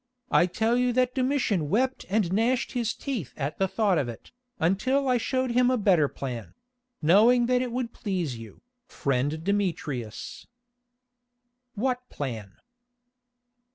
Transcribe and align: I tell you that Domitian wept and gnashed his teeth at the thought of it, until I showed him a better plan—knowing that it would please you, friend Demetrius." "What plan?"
I 0.31 0.47
tell 0.47 0.77
you 0.77 0.93
that 0.93 1.13
Domitian 1.13 1.69
wept 1.69 2.07
and 2.09 2.33
gnashed 2.33 2.71
his 2.71 2.95
teeth 2.95 3.35
at 3.37 3.59
the 3.59 3.67
thought 3.67 3.99
of 3.99 4.09
it, 4.09 4.31
until 4.59 5.07
I 5.07 5.19
showed 5.19 5.51
him 5.51 5.69
a 5.69 5.77
better 5.77 6.07
plan—knowing 6.07 7.45
that 7.45 7.61
it 7.61 7.71
would 7.71 7.93
please 7.93 8.35
you, 8.35 8.63
friend 8.87 9.43
Demetrius." 9.43 10.47
"What 11.75 12.09
plan?" 12.09 12.53